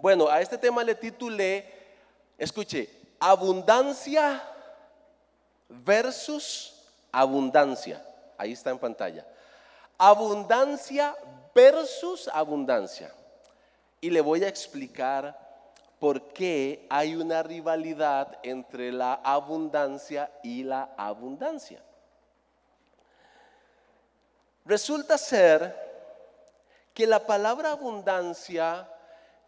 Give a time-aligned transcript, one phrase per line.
[0.00, 1.70] Bueno, a este tema le titulé,
[2.38, 4.42] escuche, abundancia
[5.68, 6.74] versus
[7.12, 8.04] abundancia.
[8.38, 9.26] Ahí está en pantalla.
[9.98, 11.14] Abundancia
[11.54, 13.12] versus abundancia.
[14.00, 15.38] Y le voy a explicar
[15.98, 21.82] por qué hay una rivalidad entre la abundancia y la abundancia.
[24.64, 25.76] Resulta ser
[26.94, 28.88] que la palabra abundancia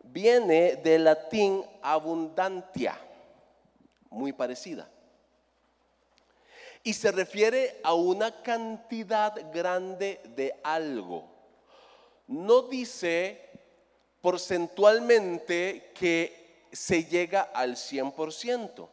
[0.05, 2.99] viene del latín abundantia,
[4.11, 4.89] muy parecida.
[6.85, 11.29] Y se refiere a una cantidad grande de algo.
[12.27, 13.51] No dice
[14.21, 18.89] porcentualmente que se llega al 100%.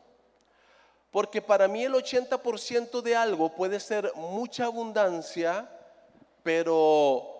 [1.12, 5.68] Porque para mí el 80% de algo puede ser mucha abundancia,
[6.44, 7.39] pero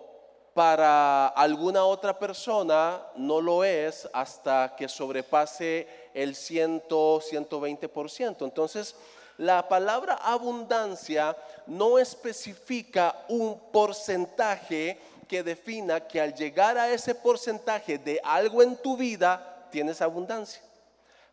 [0.54, 8.44] para alguna otra persona no lo es hasta que sobrepase el 100, 120%.
[8.44, 8.96] Entonces,
[9.38, 17.98] la palabra abundancia no especifica un porcentaje que defina que al llegar a ese porcentaje
[17.98, 20.60] de algo en tu vida, tienes abundancia.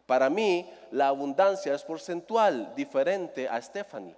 [0.06, 4.16] Para mí, la abundancia es porcentual, diferente a Stephanie.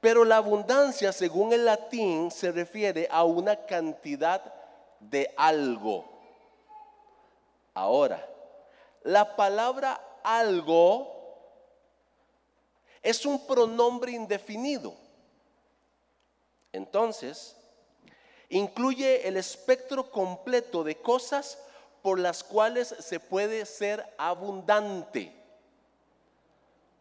[0.00, 4.54] Pero la abundancia, según el latín, se refiere a una cantidad
[4.98, 6.04] de algo.
[7.74, 8.26] Ahora,
[9.02, 11.20] la palabra algo
[13.02, 14.94] es un pronombre indefinido.
[16.72, 17.56] Entonces,
[18.48, 21.58] incluye el espectro completo de cosas
[22.02, 25.39] por las cuales se puede ser abundante.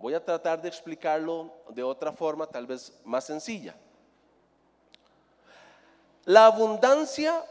[0.02, 3.76] Voy a tratar de explicarlo de otra forma, tal vez más sencilla.
[6.26, 7.44] La abundancia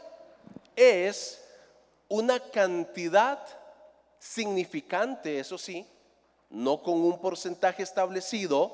[0.75, 1.43] es
[2.07, 3.39] una cantidad
[4.17, 5.85] significante, eso sí,
[6.49, 8.71] no con un porcentaje establecido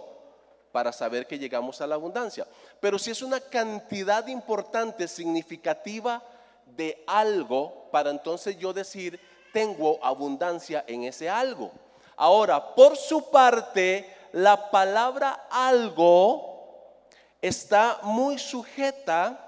[0.71, 2.47] para saber que llegamos a la abundancia,
[2.79, 6.23] pero si es una cantidad importante, significativa
[6.65, 9.19] de algo, para entonces yo decir,
[9.53, 11.71] tengo abundancia en ese algo.
[12.17, 16.55] Ahora, por su parte, la palabra algo
[17.41, 19.41] está muy sujeta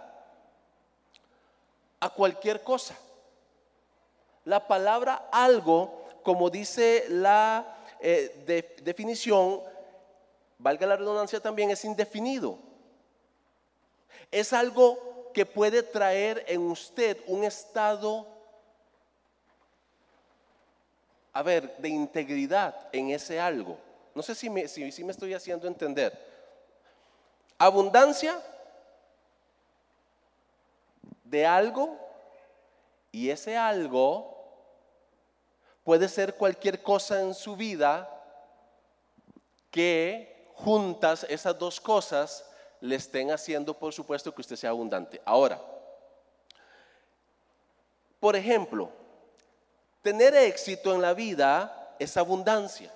[2.00, 2.96] a cualquier cosa.
[4.46, 9.62] La palabra algo, como dice la eh, definición,
[10.58, 12.58] valga la redundancia también, es indefinido.
[14.32, 18.37] Es algo que puede traer en usted un estado
[21.38, 23.78] a ver, de integridad en ese algo.
[24.16, 26.12] No sé si me, si, me estoy haciendo entender.
[27.60, 28.42] Abundancia
[31.24, 31.96] de algo
[33.12, 34.36] y ese algo
[35.84, 38.10] puede ser cualquier cosa en su vida
[39.70, 42.50] que juntas esas dos cosas
[42.82, 45.22] le estén haciendo, por supuesto, que usted sea abundante.
[45.24, 45.62] Ahora,
[48.20, 48.90] por ejemplo,
[50.08, 52.90] Tener éxito en la vida es abundancia.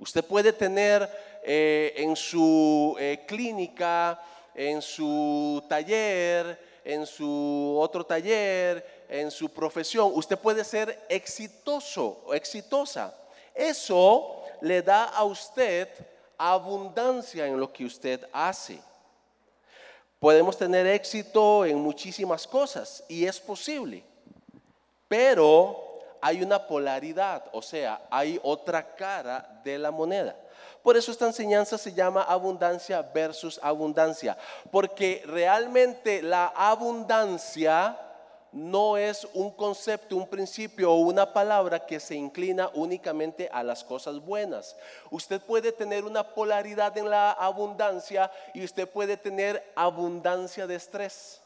[0.00, 1.08] Usted puede tener
[1.44, 4.20] eh, en su eh, clínica,
[4.52, 12.34] en su taller, en su otro taller, en su profesión, usted puede ser exitoso o
[12.34, 13.14] exitosa.
[13.54, 15.88] Eso le da a usted
[16.36, 18.80] abundancia en lo que usted hace.
[20.18, 24.02] Podemos tener éxito en muchísimas cosas y es posible,
[25.06, 25.81] pero
[26.22, 30.36] hay una polaridad, o sea, hay otra cara de la moneda.
[30.82, 34.38] Por eso esta enseñanza se llama abundancia versus abundancia,
[34.70, 37.98] porque realmente la abundancia
[38.52, 43.82] no es un concepto, un principio o una palabra que se inclina únicamente a las
[43.82, 44.76] cosas buenas.
[45.10, 51.41] Usted puede tener una polaridad en la abundancia y usted puede tener abundancia de estrés.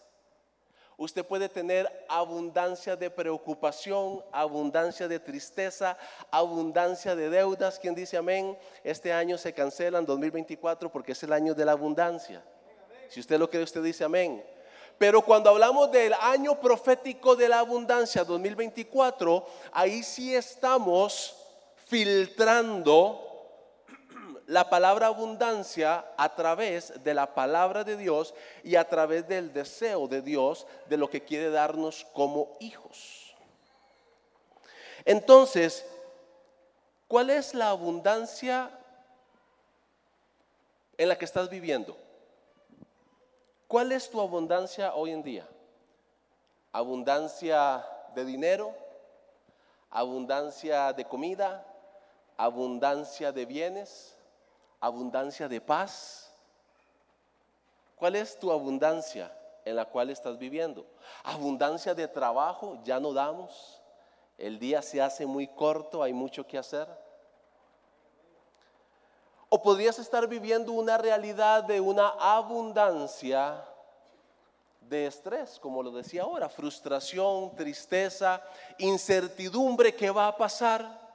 [0.99, 5.99] Usted puede tener abundancia de preocupación, abundancia de tristeza,
[6.31, 7.79] abundancia de deudas.
[7.79, 8.57] ¿Quién dice amén?
[8.83, 12.43] Este año se cancela en 2024 porque es el año de la abundancia.
[13.11, 14.43] Si usted lo cree, usted dice amén.
[14.97, 21.37] Pero cuando hablamos del año profético de la abundancia 2024, ahí sí estamos
[21.85, 23.26] filtrando
[24.47, 28.33] la palabra abundancia a través de la palabra de Dios
[28.63, 33.35] y a través del deseo de Dios de lo que quiere darnos como hijos.
[35.05, 35.85] Entonces,
[37.09, 38.71] ¿cuál es la abundancia
[40.97, 41.97] en la que estás viviendo?
[43.67, 45.47] ¿Cuál es tu abundancia hoy en día?
[46.73, 47.85] ¿Abundancia
[48.15, 48.75] de dinero?
[49.91, 51.67] Abundancia de comida,
[52.37, 54.16] abundancia de bienes,
[54.81, 56.31] abundancia de paz.
[57.97, 59.33] ¿Cuál es tu abundancia
[59.65, 60.87] en la cual estás viviendo?
[61.25, 63.81] Abundancia de trabajo, ya no damos.
[64.37, 66.87] El día se hace muy corto, hay mucho que hacer.
[69.49, 73.65] O podrías estar viviendo una realidad de una abundancia
[74.81, 78.43] de estrés, como lo decía ahora, frustración, tristeza,
[78.79, 81.06] incertidumbre, ¿qué va a pasar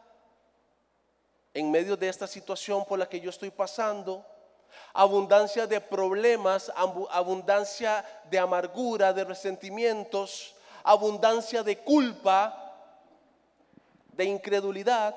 [1.53, 4.25] en medio de esta situación por la que yo estoy pasando?
[4.93, 12.57] Abundancia de problemas, abundancia de amargura, de resentimientos, abundancia de culpa,
[14.13, 15.15] de incredulidad.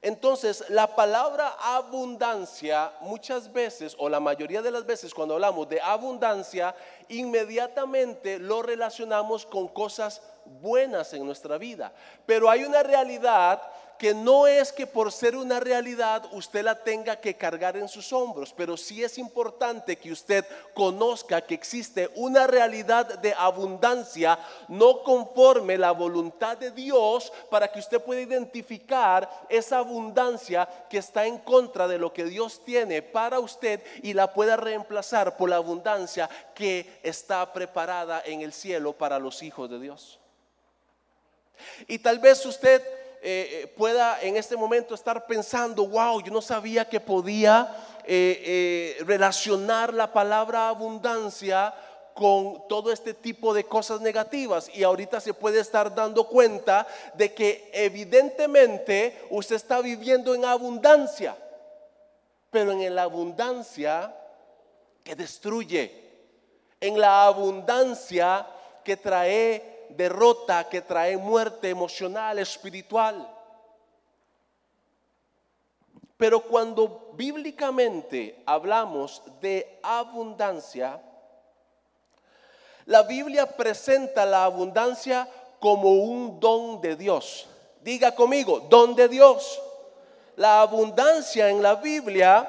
[0.00, 5.80] Entonces, la palabra abundancia muchas veces, o la mayoría de las veces cuando hablamos de
[5.80, 6.74] abundancia,
[7.08, 11.92] inmediatamente lo relacionamos con cosas buenas en nuestra vida.
[12.26, 13.60] Pero hay una realidad
[13.98, 18.12] que no es que por ser una realidad usted la tenga que cargar en sus
[18.12, 25.02] hombros, pero sí es importante que usted conozca que existe una realidad de abundancia no
[25.02, 31.38] conforme la voluntad de Dios para que usted pueda identificar esa abundancia que está en
[31.38, 36.30] contra de lo que Dios tiene para usted y la pueda reemplazar por la abundancia
[36.54, 40.20] que está preparada en el cielo para los hijos de Dios.
[41.88, 42.82] Y tal vez usted
[43.20, 47.74] eh, eh, pueda en este momento estar pensando, wow, yo no sabía que podía
[48.04, 51.74] eh, relacionar la palabra abundancia
[52.14, 57.34] con todo este tipo de cosas negativas y ahorita se puede estar dando cuenta de
[57.34, 61.36] que evidentemente usted está viviendo en abundancia,
[62.50, 64.14] pero en la abundancia
[65.02, 65.92] que destruye,
[66.80, 68.46] en la abundancia
[68.84, 73.28] que trae derrota que trae muerte emocional, espiritual.
[76.16, 81.00] Pero cuando bíblicamente hablamos de abundancia,
[82.86, 85.28] la Biblia presenta la abundancia
[85.60, 87.46] como un don de Dios.
[87.82, 89.60] Diga conmigo, don de Dios.
[90.36, 92.48] La abundancia en la Biblia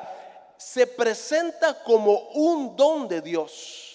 [0.57, 3.88] se presenta como un don de Dios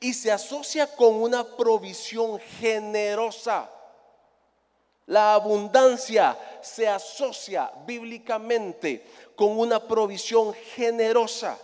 [0.00, 3.68] y se asocia con una provisión generosa.
[5.06, 9.06] La abundancia se asocia bíblicamente
[9.36, 11.58] con una provisión generosa.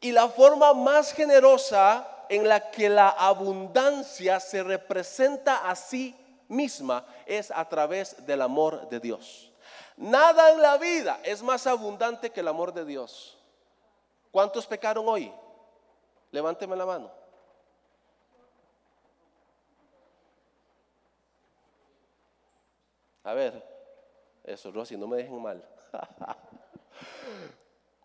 [0.00, 6.16] Y la forma más generosa en la que la abundancia se representa a sí
[6.48, 9.52] misma es a través del amor de Dios.
[9.96, 13.38] Nada en la vida es más abundante que el amor de Dios.
[14.30, 15.30] ¿Cuántos pecaron hoy?
[16.32, 17.10] Levánteme la mano.
[23.22, 23.62] A ver,
[24.42, 25.62] eso, Rosy, no me dejen mal.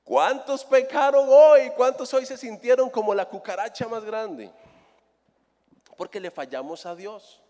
[0.04, 1.72] ¿Cuántos pecaron hoy?
[1.76, 4.52] ¿Cuántos hoy se sintieron como la cucaracha más grande?
[5.96, 7.42] Porque le fallamos a Dios.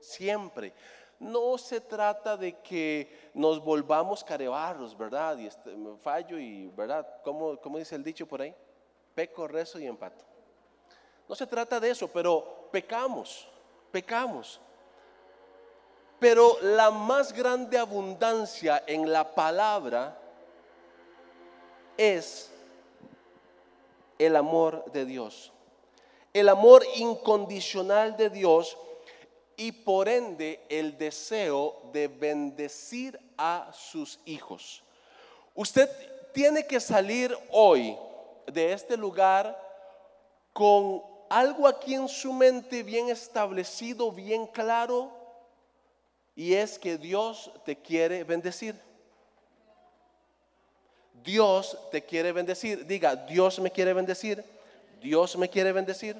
[0.00, 0.74] Siempre.
[1.18, 5.38] No se trata de que nos volvamos carebarros, ¿verdad?
[5.38, 7.06] Y este, fallo y, ¿verdad?
[7.24, 8.54] ¿Cómo, ¿Cómo dice el dicho por ahí?
[9.18, 10.24] Peco, rezo y empato.
[11.28, 13.48] No se trata de eso, pero pecamos,
[13.90, 14.60] pecamos.
[16.20, 20.16] Pero la más grande abundancia en la palabra
[21.96, 22.52] es
[24.20, 25.52] el amor de Dios.
[26.32, 28.78] El amor incondicional de Dios
[29.56, 34.84] y por ende el deseo de bendecir a sus hijos.
[35.56, 35.90] Usted
[36.32, 37.98] tiene que salir hoy
[38.52, 39.58] de este lugar
[40.52, 45.12] con algo aquí en su mente bien establecido, bien claro,
[46.34, 48.76] y es que Dios te quiere bendecir.
[51.24, 52.86] Dios te quiere bendecir.
[52.86, 54.44] Diga, Dios me quiere bendecir.
[55.00, 56.16] Dios me quiere bendecir.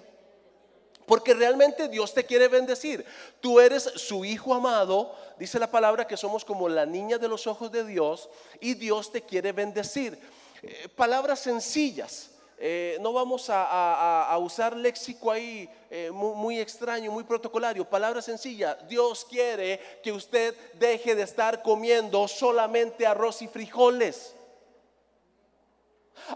[1.07, 3.05] Porque realmente Dios te quiere bendecir.
[3.41, 5.15] Tú eres su hijo amado.
[5.39, 8.29] Dice la palabra que somos como la niña de los ojos de Dios
[8.61, 10.19] y Dios te quiere bendecir.
[10.63, 12.31] Eh, palabras sencillas.
[12.61, 17.85] Eh, no vamos a, usar léxico ahí eh, muy, muy, extraño, muy protocolario.
[17.85, 18.75] Palabra sencilla.
[18.89, 24.35] Dios quiere que usted deje de estar comiendo solamente arroz y frijoles.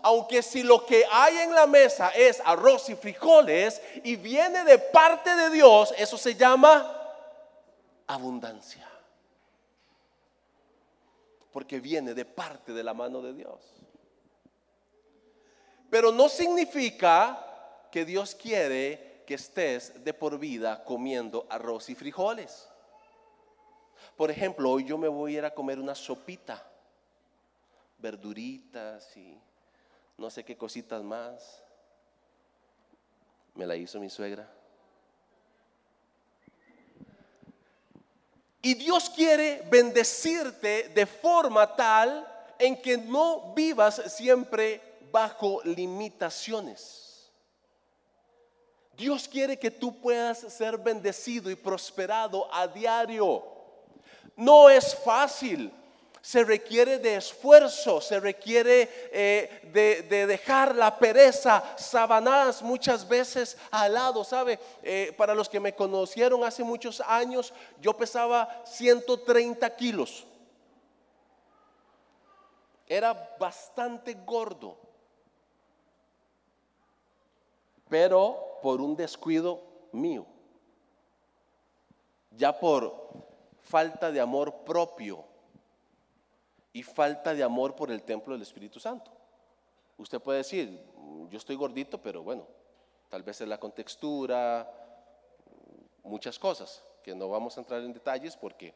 [0.02, 4.78] Aunque si lo que hay en la mesa es arroz y frijoles y viene de
[4.78, 6.98] parte de Dios, eso se llama
[8.06, 8.88] abundancia.
[11.52, 13.81] Porque viene de parte de la mano de Dios.
[15.92, 17.38] Pero no significa
[17.90, 22.66] que Dios quiere que estés de por vida comiendo arroz y frijoles.
[24.16, 26.66] Por ejemplo, hoy yo me voy a ir a comer una sopita,
[27.98, 29.38] verduritas y
[30.16, 31.62] no sé qué cositas más.
[33.54, 34.50] Me la hizo mi suegra.
[38.62, 42.26] Y Dios quiere bendecirte de forma tal
[42.58, 47.30] en que no vivas siempre bajo limitaciones.
[48.96, 53.44] Dios quiere que tú puedas ser bendecido y prosperado a diario.
[54.36, 55.72] No es fácil
[56.22, 63.94] se requiere de esfuerzo, se requiere eh, de, dejar la pereza, sabanadas muchas veces al
[63.94, 64.58] lado, ¿sabe?
[64.84, 70.24] Eh, para los que me conocieron hace muchos años, yo pesaba 130 kilos.
[72.86, 74.76] Era bastante gordo,
[77.92, 79.60] pero por un descuido
[79.92, 80.24] mío,
[82.30, 83.12] ya por
[83.64, 85.22] falta de amor propio
[86.72, 89.10] y falta de amor por el templo del Espíritu Santo.
[89.98, 90.80] Usted puede decir,
[91.28, 92.46] yo estoy gordito, pero bueno,
[93.10, 94.72] tal vez es la contextura,
[96.02, 98.72] muchas cosas, que no vamos a entrar en detalles porque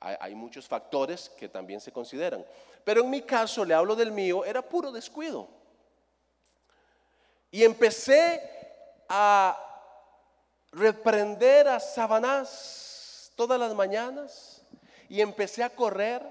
[0.00, 2.46] hay, muchos factores que también se consideran.
[2.82, 5.57] Pero en mi caso, le hablo del mío, era puro descuido.
[7.50, 8.42] Y empecé
[9.08, 9.58] a
[10.72, 14.62] reprender a Sabanás todas las mañanas
[15.08, 16.22] y empecé a correr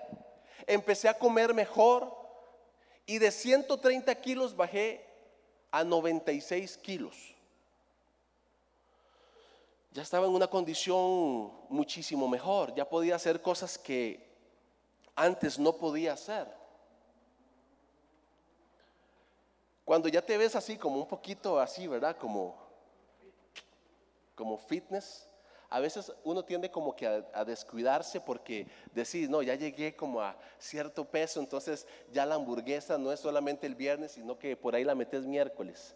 [0.68, 2.14] empecé a comer mejor
[3.06, 5.04] y de 130 kilos bajé
[5.72, 7.16] a 96 kilos.
[9.92, 14.28] Ya estaba en una condición muchísimo mejor, ya podía hacer cosas que
[15.16, 16.48] antes no podía hacer.
[19.88, 22.17] Cuando ya te ves así, como un poquito así, ¿verdad?
[22.17, 22.58] Como,
[24.36, 25.25] como fitness,
[25.70, 30.36] a veces uno tiende como que a, descuidarse porque decís, no, ya llegué como a
[30.60, 34.84] cierto peso, entonces ya la hamburguesa no es solamente el viernes, sino que por ahí
[34.84, 35.96] la metes miércoles.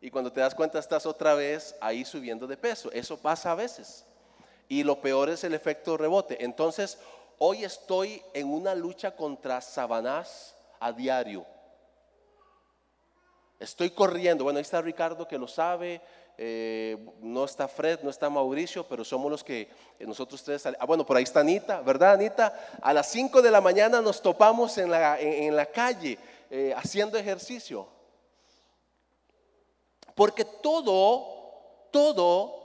[0.00, 2.90] Y cuando te das cuenta estás otra vez ahí subiendo de peso.
[2.90, 4.06] Eso pasa a veces.
[4.66, 6.42] Y lo peor es el efecto rebote.
[6.42, 6.96] Entonces,
[7.36, 11.44] hoy estoy en una lucha contra Sabanás a diario.
[13.60, 14.42] Estoy corriendo.
[14.42, 16.00] Bueno, ahí está Ricardo que lo sabe.
[16.38, 20.86] Eh, no está Fred, no está Mauricio, pero somos los que eh, nosotros tres, ah,
[20.86, 22.78] bueno, por ahí está Anita, ¿verdad Anita?
[22.80, 26.18] A las 5 de la mañana nos topamos en la, en, la calle
[26.50, 27.86] eh, haciendo ejercicio.
[30.14, 32.59] Porque todo, todo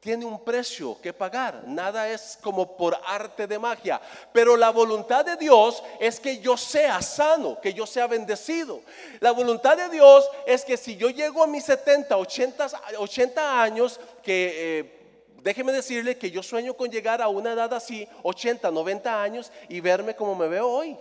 [0.00, 1.62] tiene un precio que pagar.
[1.66, 4.00] Nada es como por arte de magia.
[4.32, 8.80] Pero la voluntad de Dios es que yo sea sano, que yo sea bendecido.
[9.20, 14.00] La voluntad de Dios es que si yo llego a mis 70, 80, 80 años,
[14.22, 14.78] que...
[14.80, 14.96] Eh,
[15.42, 19.80] déjeme decirle que yo sueño con llegar a una edad así, 80, 90 años, y
[19.80, 20.98] verme como me veo hoy.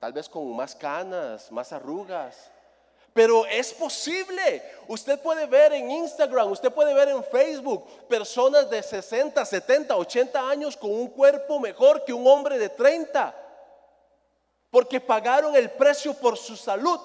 [0.00, 2.50] Tal vez con más canas, más arrugas,
[3.12, 4.62] pero es posible.
[4.88, 10.48] Usted puede ver en Instagram, usted puede ver en Facebook personas de 60, 70, 80
[10.48, 13.34] años con un cuerpo mejor que un hombre de 30.
[14.70, 16.98] Porque pagaron el precio por su salud.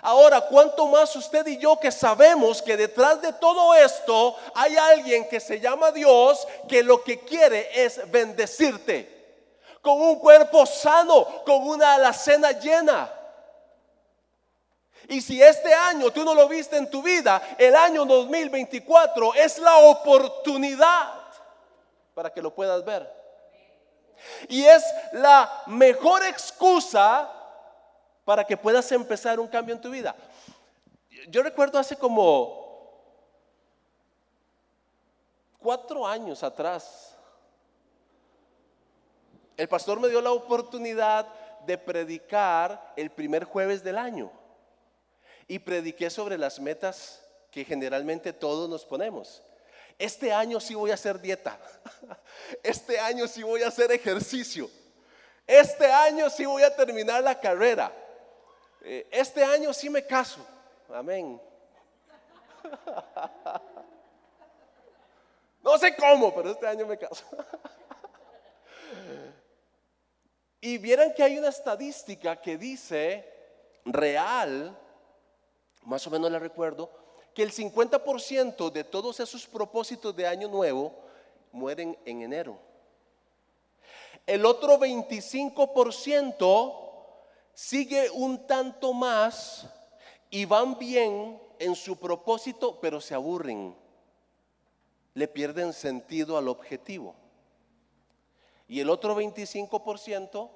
[0.00, 5.28] Ahora, ¿cuánto más usted y yo que sabemos que detrás de todo esto hay alguien
[5.28, 9.16] que se llama Dios que lo que quiere es bendecirte?
[9.82, 13.17] Con un cuerpo sano, con una alacena llena.
[15.08, 19.58] Y si este año tú no lo viste en tu vida, el año 2024 es
[19.58, 21.14] la oportunidad
[22.12, 23.10] para que lo puedas ver.
[24.48, 24.84] Y es
[25.14, 27.32] la mejor excusa
[28.26, 30.14] para que puedas empezar un cambio en tu vida.
[31.28, 32.92] Yo recuerdo hace como
[35.58, 37.16] cuatro años atrás,
[39.56, 41.26] el pastor me dio la oportunidad
[41.64, 44.37] de predicar el primer jueves del año
[45.48, 49.42] y prediqué sobre las metas que generalmente todos nos ponemos.
[49.98, 51.58] Este año sí voy a hacer dieta.
[52.62, 54.70] Este año sí voy a hacer ejercicio.
[55.46, 57.92] Este año sí voy a terminar la carrera.
[58.82, 60.46] Eh, este año sí me caso.
[60.94, 61.40] Amén.
[65.60, 67.24] No sé cómo, pero este año me caso.
[70.60, 73.24] Y vieran que hay una estadística que dice
[73.84, 74.76] real
[75.88, 76.90] más o menos le recuerdo,
[77.34, 80.92] que el 50% de todos esos propósitos de año nuevo
[81.50, 82.58] mueren en enero.
[84.26, 86.74] El otro 25%
[87.54, 89.66] sigue un tanto más
[90.28, 93.74] y van bien en su propósito, pero se aburren,
[95.14, 97.14] le pierden sentido al objetivo.
[98.68, 100.50] Y el otro 25%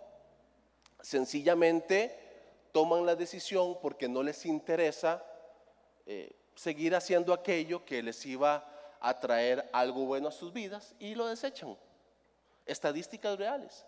[1.01, 2.22] sencillamente
[2.73, 5.25] toman la decisión porque no les interesa
[6.07, 8.67] eh, seguir haciendo aquello que les iba
[9.01, 11.77] a traer algo bueno a sus vidas y lo desechan.
[12.67, 13.85] Estadísticas reales.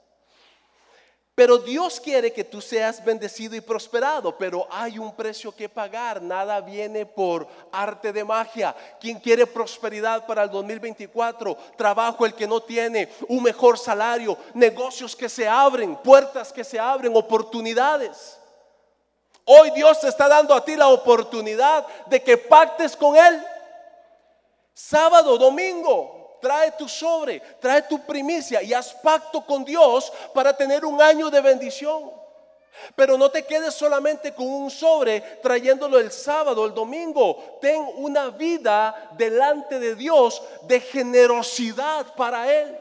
[1.34, 6.22] Pero Dios quiere que tú seas bendecido y prosperado, pero hay un precio que pagar.
[6.22, 8.74] Nada viene por arte de magia.
[9.00, 11.56] ¿Quién quiere prosperidad para el 2024?
[11.76, 16.78] Trabajo el que no tiene, un mejor salario, negocios que se abren, puertas que se
[16.78, 18.38] abren, oportunidades.
[19.46, 23.44] Hoy Dios te está dando a ti la oportunidad de que pactes con Él.
[24.72, 30.84] Sábado, domingo, trae tu sobre, trae tu primicia y haz pacto con Dios para tener
[30.84, 32.10] un año de bendición.
[32.96, 37.58] Pero no te quedes solamente con un sobre trayéndolo el sábado, el domingo.
[37.60, 42.76] Ten una vida delante de Dios de generosidad para Él.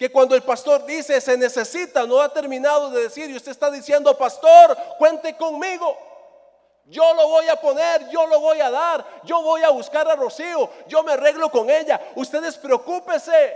[0.00, 3.70] Que cuando el pastor dice se necesita, no ha terminado de decir y usted está
[3.70, 5.94] diciendo, pastor, cuente conmigo.
[6.86, 10.16] Yo lo voy a poner, yo lo voy a dar, yo voy a buscar a
[10.16, 12.00] Rocío, yo me arreglo con ella.
[12.14, 13.54] Ustedes preocúpese,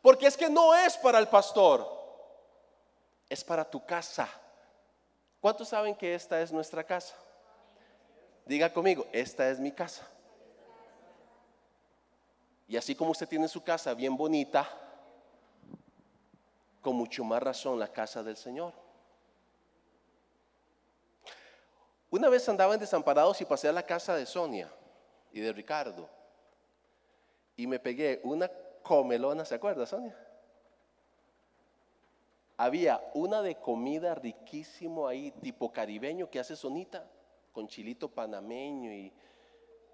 [0.00, 1.90] porque es que no es para el pastor,
[3.28, 4.28] es para tu casa.
[5.40, 7.16] ¿Cuántos saben que esta es nuestra casa?
[8.46, 10.06] Diga conmigo, esta es mi casa.
[12.68, 14.82] Y así como usted tiene su casa bien bonita,
[16.84, 18.74] con mucho más razón la casa del Señor.
[22.10, 24.70] Una vez andaba en Desamparados y pasé a la casa de Sonia
[25.32, 26.08] y de Ricardo.
[27.56, 28.50] Y me pegué una
[28.82, 30.14] comelona, ¿se acuerda Sonia?
[32.58, 37.10] Había una de comida riquísimo ahí, tipo caribeño, que hace Sonita,
[37.50, 39.10] con chilito panameño y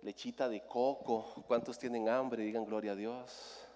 [0.02, 1.44] lechita de coco.
[1.46, 2.42] ¿Cuántos tienen hambre?
[2.42, 3.69] Digan gloria a Dios.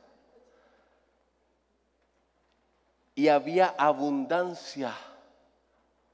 [3.15, 4.95] Y había abundancia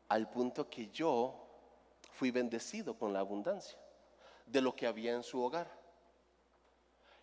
[0.08, 1.34] al punto que yo
[2.12, 3.78] fui bendecido con la abundancia
[4.44, 5.66] de lo que había en su hogar.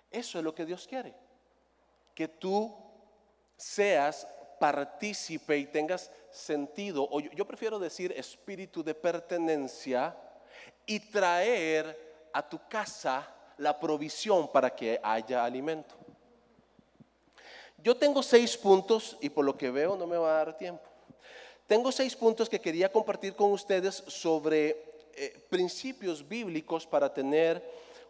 [0.09, 1.13] Eso es lo que Dios quiere.
[2.15, 2.73] Que tú
[3.55, 4.27] seas
[4.59, 10.15] partícipe y tengas sentido, o yo, prefiero decir espíritu de pertenencia
[10.85, 15.95] y traer a tu casa la provisión para que haya alimento.
[17.77, 20.83] Yo tengo seis puntos y por lo que veo no me va a dar tiempo.
[21.67, 24.69] Tengo seis puntos que quería compartir con ustedes sobre
[25.13, 27.61] eh, principios bíblicos para tener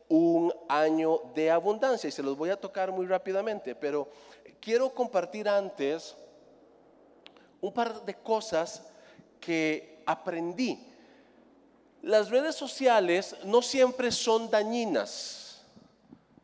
[0.10, 4.08] un año de abundancia y se los voy a tocar muy rápidamente, pero
[4.62, 6.16] quiero compartir antes
[7.60, 8.84] un par de cosas
[9.40, 10.86] que aprendí.
[12.02, 15.47] Las redes sociales no siempre son dañinas.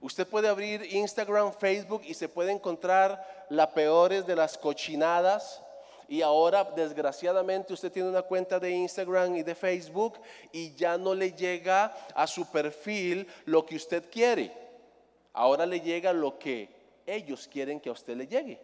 [0.04, 5.64] Usted puede abrir Instagram, Facebook y se puede encontrar las peores de las cochinadas
[6.10, 10.20] y ahora desgraciadamente usted tiene una cuenta de Instagram y de Facebook
[10.52, 14.52] y ya no le llega a su perfil lo que usted quiere.
[15.32, 16.68] Ahora le llega lo que
[17.06, 18.60] ellos quieren que a usted le llegue.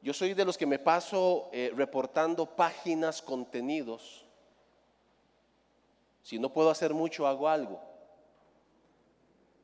[0.00, 4.24] Yo soy de los que me paso eh, reportando páginas, contenidos.
[6.22, 7.93] Si no puedo hacer mucho, hago algo.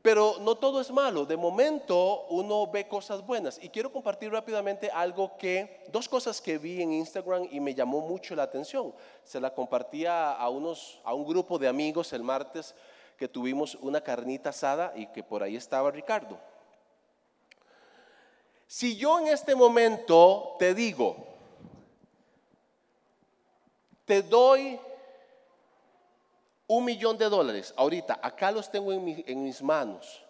[0.03, 1.27] Pero no todo es malo.
[1.27, 3.59] De momento uno ve cosas buenas.
[3.63, 8.01] Y quiero compartir rápidamente algo que, dos cosas que vi en Instagram y me llamó
[8.01, 8.95] mucho la atención.
[9.25, 12.75] Se la compartía a, unos, a un grupo de amigos el martes
[13.19, 16.39] que tuvimos una carnita asada y que por ahí estaba Ricardo.
[18.67, 21.17] Si yo en este momento te digo,
[24.07, 24.81] te doy
[26.71, 30.23] un millón de dólares, ahorita, acá los tengo en, mis manos.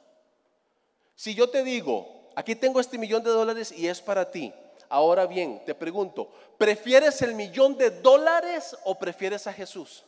[1.15, 4.51] Si yo te digo, aquí tengo este millón de dólares y es para ti.
[4.89, 10.03] Ahora bien, te pregunto, ¿prefieres el millón de dólares o prefieres a Jesús?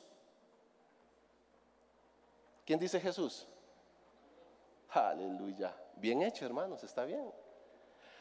[2.65, 3.47] ¿Quién dice Jesús?
[4.89, 5.77] Aleluya.
[5.97, 7.31] Bien hecho, hermanos, está bien.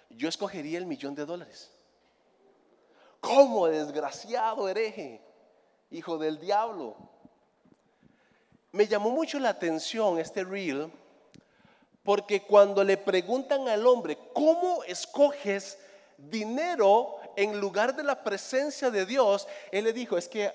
[0.10, 1.72] Yo escogería el millón de dólares.
[3.22, 5.22] ¿Cómo desgraciado hereje?
[5.92, 7.11] Hijo del diablo.
[8.72, 10.92] Me llamó mucho la atención este reel
[12.04, 15.78] porque cuando le preguntan al hombre, ¿cómo escoges
[16.18, 19.48] dinero en lugar de la presencia de Dios?
[19.72, 20.52] Él le dijo, es que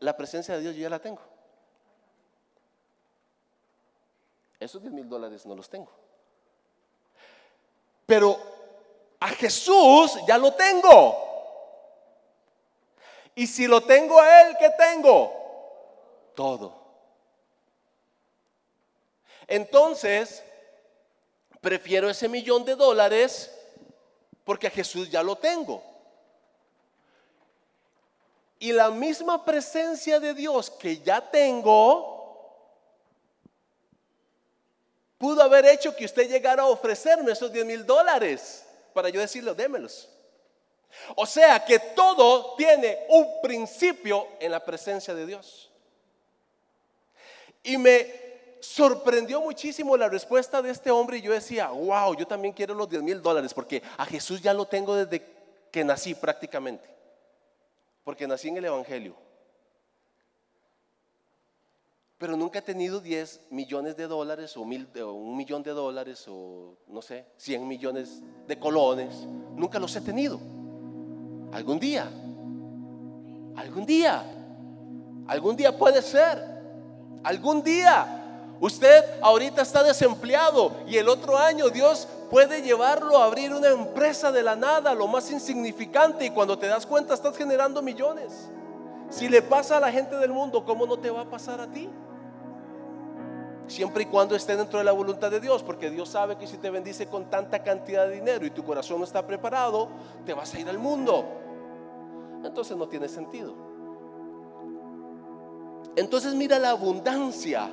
[0.00, 1.20] la presencia de Dios yo ya la tengo.
[4.60, 5.90] Esos 10 mil dólares no los tengo.
[8.06, 8.38] Pero
[9.18, 11.16] a Jesús ya lo tengo.
[13.34, 15.32] Y si lo tengo a Él, ¿qué tengo?
[16.36, 16.83] Todo.
[19.46, 20.42] Entonces,
[21.60, 23.50] prefiero ese millón de dólares
[24.44, 25.82] porque a Jesús ya lo tengo.
[28.58, 32.14] Y la misma presencia de Dios que ya tengo,
[35.18, 39.54] pudo haber hecho que usted llegara a ofrecerme esos 10 mil dólares para yo decirle,
[39.54, 40.08] démelos.
[41.16, 45.70] O sea que todo tiene un principio en la presencia de Dios.
[47.62, 48.23] Y me
[48.64, 52.88] sorprendió muchísimo la respuesta de este hombre y yo decía, wow, yo también quiero los
[52.88, 55.22] 10 mil dólares porque a Jesús ya lo tengo desde
[55.70, 56.88] que nací prácticamente,
[58.02, 59.14] porque nací en el Evangelio.
[62.16, 66.24] Pero nunca he tenido 10 millones de dólares o, mil, o un millón de dólares
[66.26, 69.26] o no sé, 100 millones de colones.
[69.56, 70.40] Nunca los he tenido.
[71.52, 72.04] Algún día,
[73.56, 74.24] algún día,
[75.26, 76.42] algún día puede ser,
[77.22, 78.23] algún día
[78.64, 84.32] Usted ahorita está desempleado y el otro año Dios puede llevarlo a abrir una empresa
[84.32, 88.48] de la nada, lo más insignificante, y cuando te das cuenta estás generando millones.
[89.10, 91.66] Si le pasa a la gente del mundo, ¿cómo no te va a pasar a
[91.66, 91.90] ti?
[93.66, 96.56] Siempre y cuando esté dentro de la voluntad de Dios, porque Dios sabe que si
[96.56, 99.90] te bendice con tanta cantidad de dinero y tu corazón no está preparado,
[100.24, 101.26] te vas a ir al mundo.
[102.42, 103.54] Entonces no tiene sentido.
[105.96, 107.68] Entonces mira la abundancia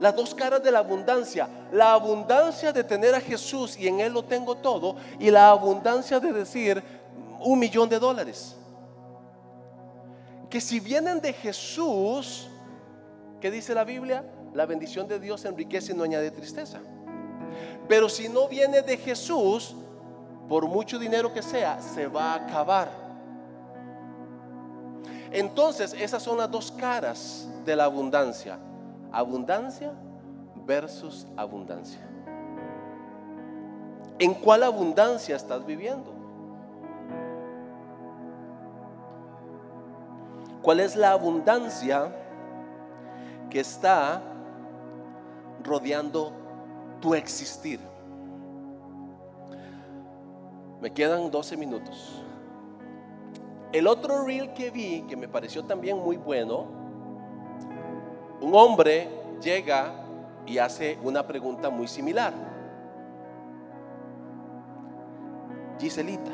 [0.00, 1.48] las dos caras de la abundancia.
[1.70, 4.96] La abundancia de tener a Jesús y en Él lo tengo todo.
[5.18, 6.82] Y la abundancia de decir
[7.40, 8.56] un millón de dólares.
[10.48, 12.48] Que si vienen de Jesús,
[13.40, 14.24] ¿qué dice la Biblia?
[14.54, 16.80] La bendición de Dios enriquece y no añade tristeza.
[17.86, 19.76] Pero si no viene de Jesús,
[20.48, 22.90] por mucho dinero que sea, se va a acabar.
[25.30, 28.58] Entonces, esas son las dos caras de la abundancia
[29.12, 29.92] Abundancia
[30.66, 32.00] versus abundancia.
[34.18, 36.12] ¿En cuál abundancia estás viviendo?
[40.62, 42.14] ¿Cuál es la abundancia
[43.48, 44.22] que está
[45.64, 46.32] rodeando
[47.00, 47.80] tu existir?
[50.80, 52.22] Me quedan 12 minutos.
[53.72, 56.79] El otro reel que vi, que me pareció también muy bueno,
[58.40, 59.08] un hombre
[59.40, 59.92] llega
[60.46, 62.32] y hace una pregunta muy similar.
[65.78, 66.32] Giselita,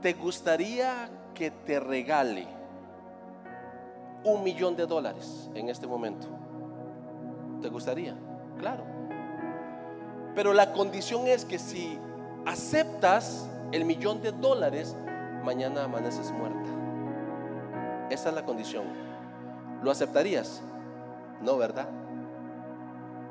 [0.00, 2.46] ¿te gustaría que te regale
[4.24, 6.26] un millón de dólares en este momento?
[7.60, 8.14] ¿Te gustaría?
[8.58, 8.84] Claro.
[10.34, 11.98] Pero la condición es que si
[12.44, 14.96] aceptas el millón de dólares,
[15.44, 16.68] mañana amaneces muerta.
[18.10, 19.05] Esa es la condición.
[19.82, 20.62] ¿Lo aceptarías?
[21.40, 21.88] No, ¿verdad?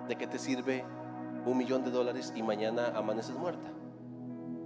[0.07, 0.83] ¿De qué te sirve
[1.45, 3.69] un millón de dólares y mañana amaneces muerta?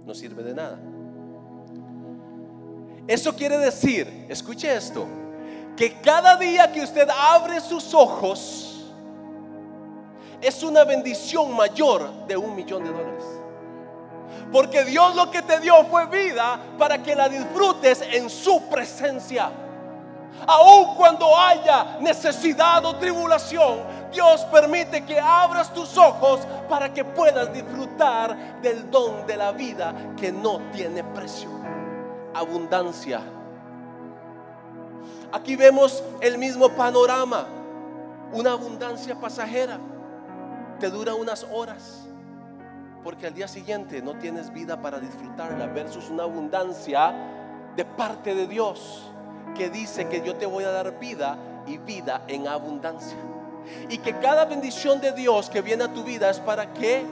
[0.04, 0.78] No sirve de nada.
[3.06, 5.06] Eso quiere decir, escuche esto,
[5.76, 8.92] que cada día que usted abre sus ojos
[10.40, 13.24] es una bendición mayor de un millón de dólares.
[14.52, 19.50] Porque Dios lo que te dio fue vida para que la disfrutes en su presencia.
[20.46, 23.80] Aun cuando haya necesidad o tribulación,
[24.12, 29.94] Dios permite que abras tus ojos para que puedas disfrutar del don de la vida
[30.16, 31.50] que no tiene precio.
[32.34, 33.20] Abundancia.
[35.32, 37.46] Aquí vemos el mismo panorama.
[38.32, 39.78] Una abundancia pasajera.
[40.78, 42.06] Te dura unas horas.
[43.04, 47.14] Porque al día siguiente no tienes vida para disfrutarla versus una abundancia
[47.76, 49.10] de parte de Dios
[49.54, 53.16] que dice que yo te voy a dar vida y vida en abundancia.
[53.88, 57.04] Y que cada bendición de Dios que viene a tu vida es para que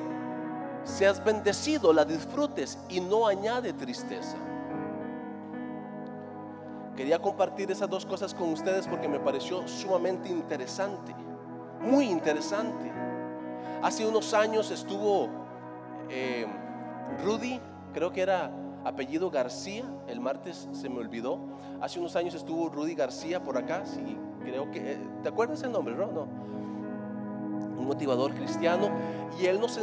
[0.85, 4.37] seas bendecido, la disfrutes y no añade tristeza.
[6.97, 11.15] Quería compartir esas dos cosas con ustedes porque me pareció sumamente interesante,
[11.81, 12.91] muy interesante.
[13.83, 15.29] Hace unos años estuvo
[16.09, 16.47] eh,
[17.23, 17.61] Rudy,
[17.93, 18.51] creo que era
[18.89, 21.39] apellido García, el martes se me olvidó.
[21.81, 25.73] Hace unos años estuvo Rudy García por acá, sí, creo que, eh, ¿te acuerdas el
[25.73, 26.27] nombre, no?
[27.79, 28.91] Un motivador cristiano,
[29.39, 29.77] y él nos,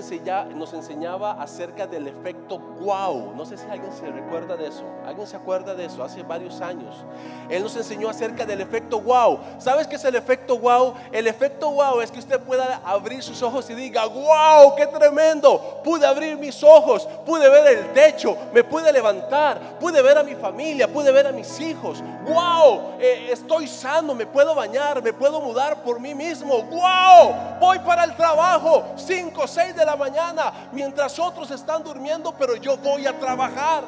[0.74, 3.34] enseñaba acerca del efecto wow.
[3.38, 4.84] No sé si alguien se recuerda de eso.
[5.06, 6.04] ¿Alguien se acuerda de eso?
[6.04, 7.06] Hace varios años.
[7.50, 9.40] Él nos enseñó acerca del efecto wow.
[9.60, 10.96] ¿Sabes qué es el efecto wow?
[11.10, 15.80] El efecto wow es que usted pueda abrir sus ojos y diga, wow, qué tremendo.
[15.86, 20.36] Pude abrir mis ojos, pude ver el techo, me pude levantar, pude ver a mi
[20.36, 22.04] familia, pude ver a mis hijos.
[22.28, 26.62] Wow, eh, estoy sano, me puedo bañar, me puedo mudar por mí mismo.
[26.64, 28.84] Wow, voy para el trabajo.
[28.96, 33.84] Cinco 6 de la mañana, mientras otros están durmiendo, pero yo voy a trabajar.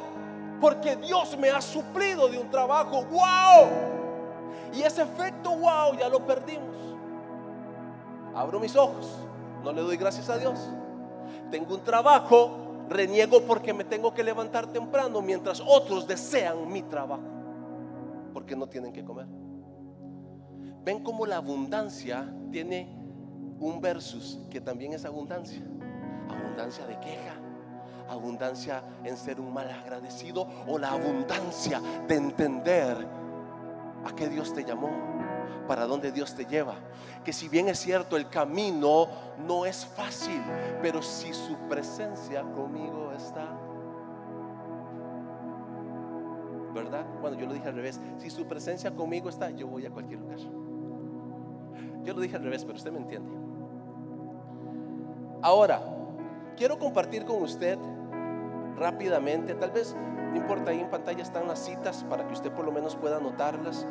[0.61, 3.03] Porque Dios me ha suplido de un trabajo.
[3.05, 3.69] ¡Wow!
[4.73, 6.75] Y ese efecto wow ya lo perdimos.
[8.35, 9.07] Abro mis ojos,
[9.63, 10.59] no le doy gracias a Dios.
[11.49, 17.23] Tengo un trabajo, reniego porque me tengo que levantar temprano mientras otros desean mi trabajo.
[18.33, 19.27] Porque no tienen que comer.
[20.83, 22.96] Ven cómo la abundancia tiene
[23.59, 25.61] un versus que también es abundancia.
[26.29, 27.35] Abundancia de queja,
[28.09, 32.97] abundancia en ser un mal agradecido o la abundancia de entender
[34.05, 34.89] a qué Dios te llamó,
[35.67, 36.75] para dónde Dios te lleva.
[37.23, 39.07] Que si bien es cierto, el camino
[39.45, 40.41] no es fácil,
[40.81, 43.47] pero si su presencia conmigo está,
[46.73, 47.05] ¿verdad?
[47.21, 50.19] Bueno, yo lo dije al revés, si su presencia conmigo está, yo voy a cualquier
[50.19, 50.39] lugar.
[52.03, 53.46] Yo lo dije al revés, pero usted me entiende.
[55.41, 55.81] Ahora,
[56.55, 57.77] quiero compartir con usted
[58.75, 59.95] rápidamente, tal vez,
[60.31, 63.17] no importa, ahí en pantalla están las citas para que usted por lo menos pueda
[63.17, 63.85] anotarlas.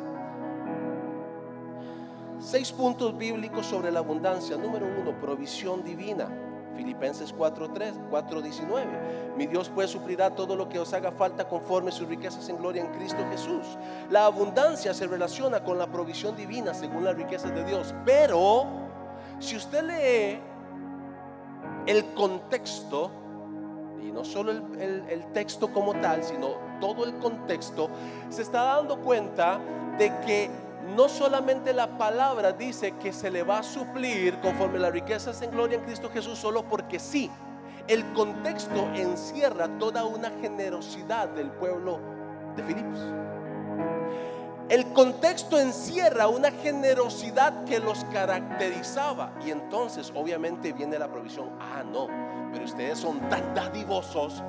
[2.39, 4.57] Seis puntos bíblicos sobre la abundancia.
[4.57, 6.27] Número uno, provisión divina.
[6.75, 9.35] Filipenses 4:3, 4:19.
[9.35, 12.83] Mi Dios pues suplirá todo lo que os haga falta conforme sus riquezas en gloria
[12.83, 13.77] en Cristo Jesús.
[14.11, 17.95] La abundancia se relaciona con la provisión divina según las riquezas de Dios.
[18.05, 18.65] Pero
[19.39, 20.39] si usted lee
[21.87, 23.09] el contexto,
[24.01, 27.89] y no solo el, texto como tal, sino todo el contexto,
[28.29, 29.59] se está dando cuenta
[29.97, 30.51] de que
[30.95, 35.51] no solamente la palabra dice que se le va a suplir conforme las riquezas en
[35.51, 37.31] gloria en Cristo Jesús solo porque sí.
[37.87, 41.99] El contexto encierra toda una generosidad del pueblo
[42.57, 42.99] de Filipos.
[44.69, 49.31] El contexto encierra una generosidad que los caracterizaba.
[49.45, 51.51] Y entonces obviamente viene la provisión.
[51.59, 52.07] Ah, no,
[52.51, 54.43] pero ustedes son tan dadivosos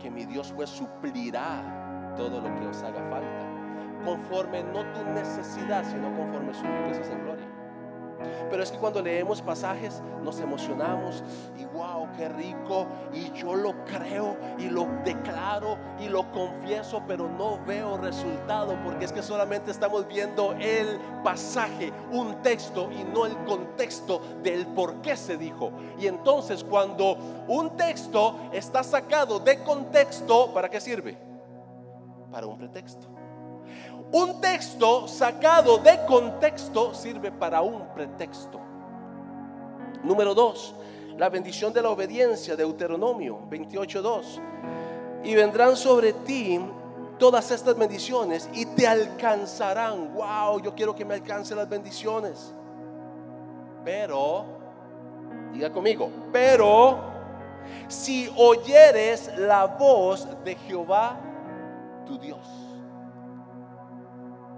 [0.00, 4.04] que mi Dios pues suplirá todo lo que os haga falta.
[4.04, 7.55] Conforme no tu necesidad, sino conforme sus riquezas en gloria.
[8.50, 11.22] Pero es que cuando leemos pasajes nos emocionamos
[11.58, 12.86] y wow, qué rico.
[13.12, 19.04] Y yo lo creo y lo declaro y lo confieso, pero no veo resultado porque
[19.04, 25.00] es que solamente estamos viendo el pasaje, un texto y no el contexto del por
[25.02, 25.72] qué se dijo.
[25.98, 27.16] Y entonces cuando
[27.48, 31.18] un texto está sacado de contexto, ¿para qué sirve?
[32.30, 33.15] Para un pretexto.
[34.12, 38.60] Un texto sacado de contexto sirve para un pretexto.
[40.04, 40.74] Número dos,
[41.18, 44.40] la bendición de la obediencia, Deuteronomio 28.2.
[45.24, 46.60] Y vendrán sobre ti
[47.18, 50.14] todas estas bendiciones y te alcanzarán.
[50.14, 52.54] Wow, yo quiero que me alcancen las bendiciones.
[53.84, 54.44] Pero,
[55.52, 56.98] diga conmigo, pero
[57.88, 61.18] si oyeres la voz de Jehová,
[62.06, 62.65] tu Dios.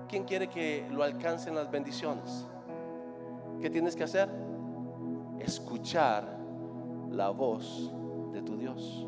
[0.08, 2.46] ¿Quién quiere que lo alcancen las bendiciones?
[3.60, 4.30] ¿Qué tienes que hacer?
[5.38, 6.24] Escuchar
[7.10, 7.92] la voz
[8.32, 9.06] de tu Dios.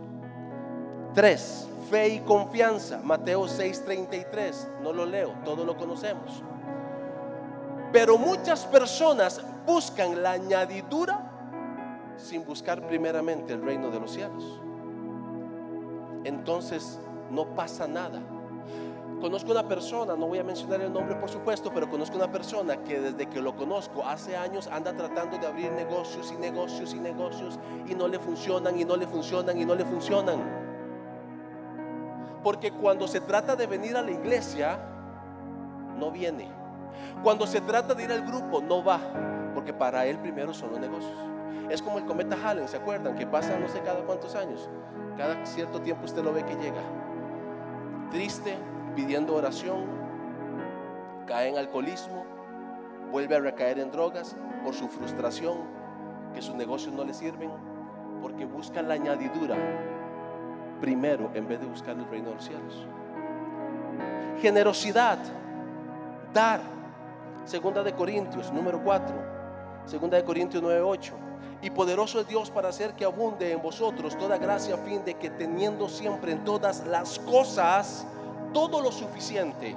[1.15, 3.01] Tres, fe y confianza.
[3.03, 4.69] Mateo 6:33.
[4.83, 6.43] No lo leo, todo lo conocemos.
[7.93, 11.31] Pero muchas personas buscan la añadidura
[12.19, 14.61] sin buscar primeramente el reino de los cielos.
[16.25, 18.21] Entonces no pasa nada
[19.21, 22.79] Conozco una persona, no voy a mencionar el nombre por supuesto, pero conozco una persona
[22.83, 27.01] que desde que lo conozco hace años anda tratando de abrir negocios y negocios y
[27.01, 30.39] negocios y no le funcionan y no le funcionan y no le funcionan.
[32.43, 34.81] Porque cuando se trata de venir a la iglesia,
[35.99, 36.49] no viene.
[37.23, 39.01] Cuando se trata de ir al grupo, no va.
[39.55, 41.13] Porque para él primero son los negocios.
[41.69, 43.15] Es como el cometa Halley, ¿se acuerdan?
[43.17, 44.71] Que pasa no sé cada cuántos años.
[45.19, 46.81] Cada cierto tiempo usted lo ve que llega.
[48.11, 48.57] Triste,
[49.01, 49.87] pidiendo oración,
[51.27, 52.27] cae en alcoholismo,
[53.11, 55.57] vuelve a recaer en drogas por su frustración,
[56.35, 57.51] que sus negocios no le sirven,
[58.21, 59.57] porque buscan la añadidura
[60.83, 62.87] primero en vez de buscar el reino de los cielos.
[64.43, 65.19] Generosidad,
[66.35, 66.61] dar.
[67.47, 69.15] Segunda de Corintios, número 4.
[69.87, 71.15] Segunda de Corintios 9:8.
[71.63, 75.15] Y poderoso es Dios para hacer que abunde en vosotros toda gracia a fin de
[75.15, 78.07] que teniendo siempre en todas las cosas
[78.53, 79.77] todo lo suficiente,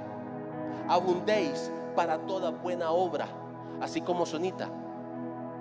[0.88, 3.26] abundéis para toda buena obra,
[3.80, 4.68] así como Sonita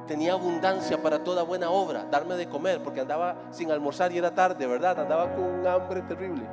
[0.08, 4.34] tenía abundancia para toda buena obra, darme de comer, porque andaba sin almorzar y era
[4.34, 5.00] tarde, ¿verdad?
[5.00, 6.44] Andaba con un hambre terrible.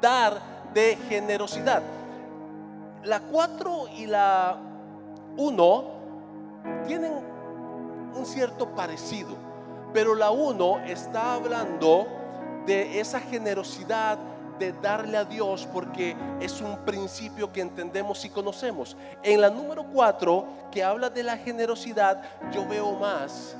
[0.00, 0.40] Dar
[0.72, 1.82] de generosidad.
[3.04, 4.56] La 4 y la
[5.36, 5.84] 1
[6.86, 7.12] tienen
[8.14, 9.36] un cierto parecido,
[9.92, 12.06] pero la 1 está hablando
[12.66, 14.18] de esa generosidad
[14.60, 18.96] de darle a Dios porque es un principio que entendemos y conocemos.
[19.22, 23.56] En la número 4, que habla de la generosidad, yo veo más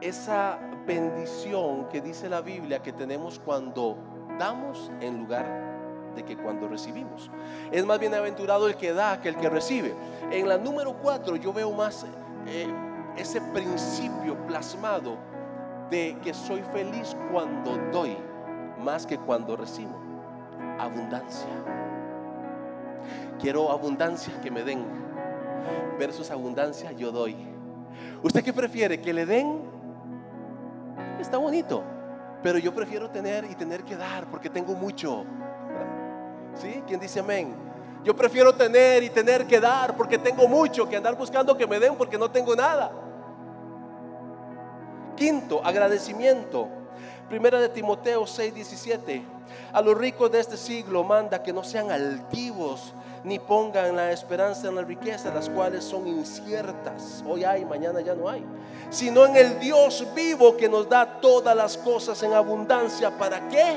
[0.00, 3.96] esa bendición que dice la Biblia que tenemos cuando
[4.38, 7.30] damos en lugar de que cuando recibimos.
[7.72, 9.94] Es más bienaventurado el que da que el que recibe.
[10.30, 12.04] En la número 4 yo veo más
[12.46, 12.66] eh,
[13.16, 15.16] ese principio plasmado
[15.90, 18.16] de que soy feliz cuando doy
[18.80, 19.98] más que cuando recibo.
[20.78, 21.48] Abundancia.
[23.40, 24.84] Quiero abundancia que me den.
[25.98, 27.36] Versus abundancia yo doy.
[28.22, 29.00] ¿Usted qué prefiere?
[29.00, 29.62] ¿Que le den?
[31.20, 31.82] Está bonito.
[32.42, 35.24] Pero yo prefiero tener y tener que dar porque tengo mucho.
[36.54, 36.82] ¿Sí?
[36.86, 37.54] ¿Quién dice amén?
[38.02, 41.78] Yo prefiero tener y tener que dar porque tengo mucho que andar buscando que me
[41.78, 42.90] den porque no tengo nada.
[45.16, 46.79] Quinto, agradecimiento.
[47.30, 49.22] Primera de Timoteo 6:17.
[49.72, 54.66] A los ricos de este siglo manda que no sean altivos ni pongan la esperanza
[54.66, 57.22] en la riqueza, las cuales son inciertas.
[57.24, 58.44] Hoy hay, mañana ya no hay.
[58.90, 63.16] Sino en el Dios vivo que nos da todas las cosas en abundancia.
[63.16, 63.76] ¿Para qué?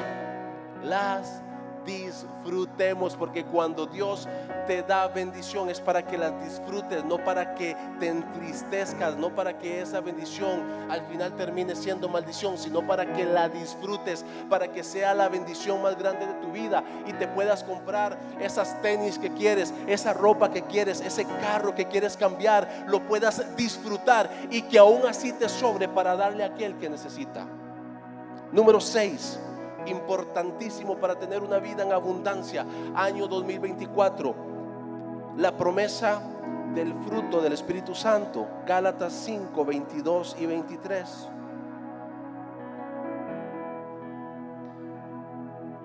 [0.84, 1.43] Las
[1.86, 4.28] disfrutemos, porque cuando Dios
[4.68, 9.58] te da bendición es para que las disfrutes, no para que te entristezcas, no para
[9.58, 14.84] que esa bendición al final termine siendo maldición, sino para que la disfrutes, para que
[14.84, 19.32] sea la bendición más grande de tu vida y te puedas comprar esas tenis que
[19.34, 24.80] quieres, esa ropa que quieres, ese carro que quieres cambiar, lo puedas disfrutar y que
[24.80, 27.46] aún así te sobre para darle a aquel que necesita.
[28.52, 29.40] Número 6
[29.86, 32.66] importantísimo para tener una vida en abundancia.
[32.96, 34.36] Año 2024.
[35.38, 36.22] La promesa
[36.74, 38.48] del fruto del Espíritu Santo.
[38.66, 41.30] Gálatas 5, 22 y 23.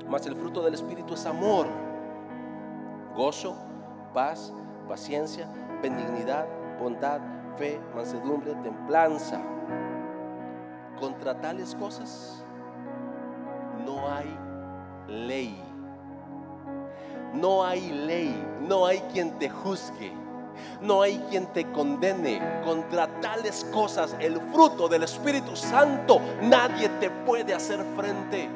[0.08, 1.66] Mas el fruto del Espíritu es amor,
[3.14, 3.54] gozo,
[4.14, 4.54] paz,
[4.88, 5.46] paciencia,
[5.82, 6.46] benignidad,
[6.80, 7.20] bondad,
[7.58, 9.38] fe, mansedumbre, templanza.
[10.98, 12.42] Contra tales cosas
[13.98, 14.38] no hay
[15.08, 15.64] ley.
[17.34, 20.12] No hay ley, no hay quien te juzgue,
[20.80, 24.16] no hay quien te condene contra tales cosas.
[24.18, 28.48] El fruto del Espíritu Santo, nadie te puede hacer frente.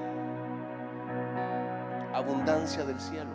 [2.14, 3.30] Abundancia del cielo.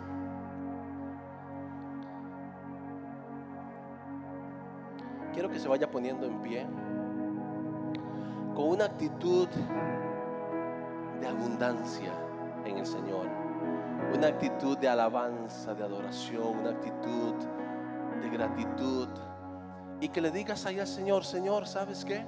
[5.32, 6.66] Quiero que se vaya poniendo en pie
[8.56, 9.48] con una actitud
[11.20, 12.12] de abundancia
[12.64, 13.26] en el Señor.
[14.14, 17.34] Una actitud de alabanza, de adoración, una actitud
[18.22, 19.08] de gratitud.
[20.00, 22.24] Y que le digas ahí al Señor, Señor, ¿sabes qué?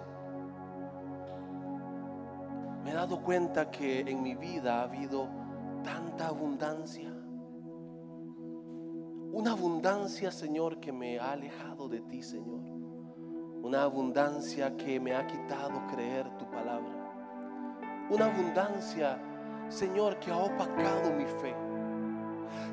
[2.84, 5.28] Me he dado cuenta que en mi vida ha habido
[5.84, 7.10] tanta abundancia.
[9.32, 12.60] Una abundancia, Señor, que me ha alejado de ti, Señor.
[13.62, 16.99] Una abundancia que me ha quitado creer tu palabra
[18.10, 19.18] una abundancia,
[19.68, 21.54] Señor, que ha opacado mi fe.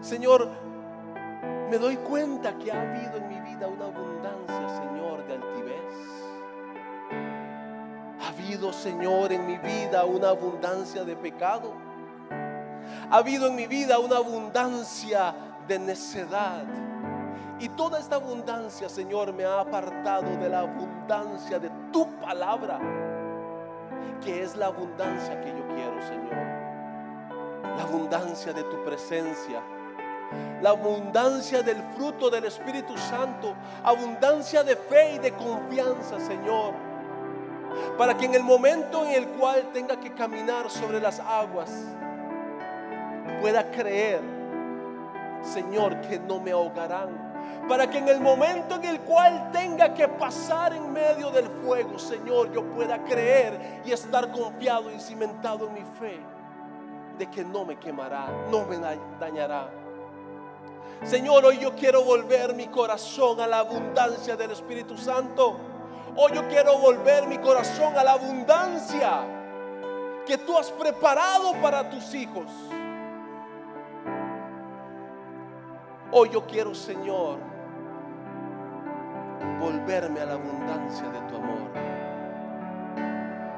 [0.02, 0.50] Señor,
[1.70, 5.78] me doy cuenta que ha habido en mi vida una abundancia, Señor, de altivez.
[8.20, 11.74] Ha habido, Señor, en mi vida una abundancia de pecado.
[13.10, 15.36] Ha habido en mi vida una abundancia
[15.68, 16.66] de necedad.
[17.60, 22.80] Y toda esta abundancia, Señor, me ha apartado de la abundancia de tu palabra
[24.24, 26.36] que es la abundancia que yo quiero, Señor.
[27.78, 29.62] La abundancia de tu presencia.
[30.62, 33.56] La abundancia del fruto del Espíritu Santo.
[33.84, 36.74] Abundancia de fe y de confianza, Señor.
[37.98, 41.72] Para que en el momento en el cual tenga que caminar sobre las aguas,
[43.42, 44.22] pueda creer,
[45.42, 47.27] Señor, que no me ahogarán
[47.68, 52.00] para que en el momento en el cual tenga que pasar en medio del fuego,
[52.00, 56.20] Señor, yo pueda creer y estar confiado y cimentado en mi fe
[57.18, 58.78] de que no me quemará, no me
[59.20, 59.70] dañará.
[61.04, 65.58] Señor, hoy yo quiero volver mi corazón a la abundancia del Espíritu Santo.
[66.16, 69.22] Hoy yo quiero volver mi corazón a la abundancia
[70.26, 72.48] que tú has preparado para tus hijos.
[76.12, 77.40] Hoy yo quiero, Señor,
[79.60, 81.70] volverme a la abundancia de tu amor.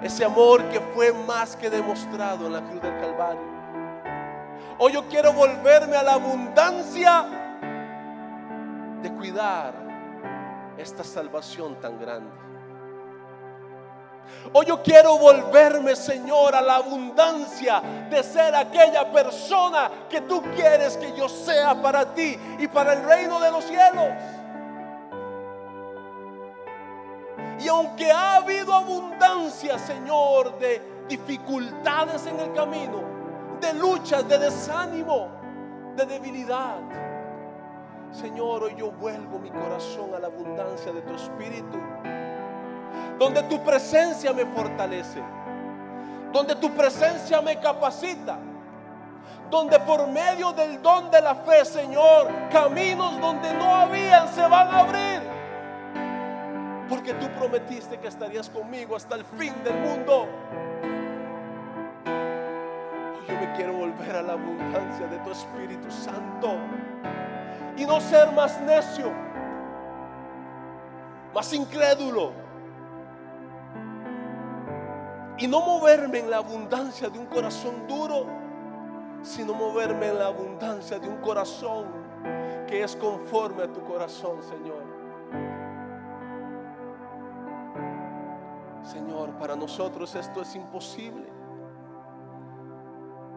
[0.02, 3.60] Ese amor que fue más que demostrado en la cruz del Calvario.
[4.80, 7.26] Hoy yo quiero volverme a la abundancia
[9.04, 9.74] de cuidar
[10.78, 12.49] esta salvación tan grande.
[14.54, 20.98] Hoy yo quiero volverme, Señor, a la abundancia de ser aquella persona que tú quieres
[20.98, 24.08] que yo sea para ti y para el reino de los cielos.
[27.60, 33.04] Y aunque ha habido abundancia, Señor, de dificultades en el camino,
[33.60, 35.28] de luchas, de desánimo,
[35.96, 36.80] de debilidad.
[38.12, 41.78] Señor, hoy yo vuelvo mi corazón a la abundancia de tu espíritu,
[43.20, 45.22] donde tu presencia me fortalece,
[46.32, 48.40] donde tu presencia me capacita,
[49.52, 54.68] donde por medio del don de la fe, Señor, caminos donde no habían se van
[54.68, 55.22] a abrir.
[56.88, 60.28] Porque tú prometiste que estarías conmigo hasta el fin del mundo
[63.60, 66.56] quiero volver a la abundancia de tu Espíritu Santo
[67.76, 69.12] y no ser más necio,
[71.34, 72.32] más incrédulo
[75.40, 78.26] y no moverme en la abundancia de un corazón duro,
[79.22, 81.86] sino moverme en la abundancia de un corazón
[82.68, 84.84] que es conforme a tu corazón, Señor.
[88.84, 91.30] Señor, para nosotros esto es imposible.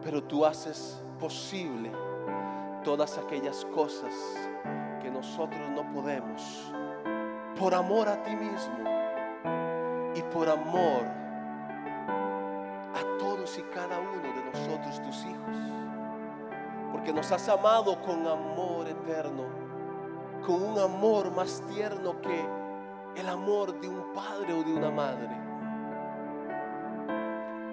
[0.03, 1.92] Pero tú haces posible
[2.82, 4.12] todas aquellas cosas
[5.00, 6.72] que nosotros no podemos.
[7.57, 8.90] Por amor a ti mismo
[10.16, 11.22] y por amor a
[13.59, 15.57] y cada uno de nosotros, tus hijos.
[16.90, 19.44] Porque nos has amado con amor eterno,
[20.46, 22.44] con un amor más tierno que
[23.20, 25.36] el amor de un padre o de una madre.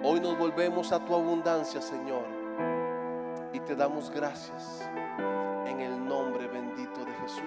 [0.02, 2.24] Hoy nos volvemos a tu abundancia, Señor,
[3.52, 4.88] y te damos gracias
[5.66, 7.42] en el nombre bendito de Jesús.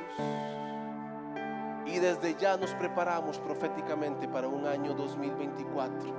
[1.85, 6.13] Y desde ya nos preparamos proféticamente para un año 2024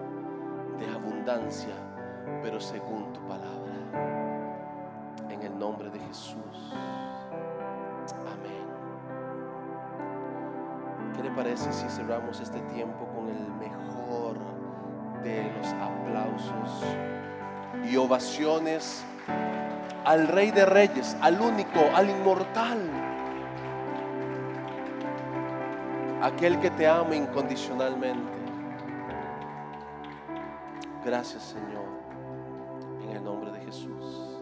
[0.79, 1.75] de abundancia,
[2.43, 3.73] pero según tu palabra.
[5.29, 6.73] En el nombre de Jesús.
[8.21, 8.65] Amén.
[11.15, 14.37] ¿Qué le parece si cerramos este tiempo con el mejor
[15.23, 16.85] de los aplausos
[17.91, 19.05] y ovaciones
[20.05, 22.79] al Rey de Reyes, al único, al inmortal,
[26.23, 28.33] aquel que te ama incondicionalmente.
[31.05, 31.85] Gracias Señor,
[33.75, 34.34] Jesús.